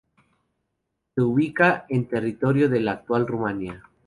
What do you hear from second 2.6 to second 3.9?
de la actual Rumania.